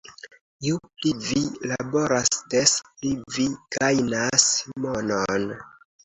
Ju 0.67 0.77
pli 0.99 1.09
vi 1.25 1.41
laboras, 1.71 2.31
des 2.53 2.73
pli 3.01 3.11
vi 3.35 3.45
gajnas 3.77 4.47
monon 4.87 5.47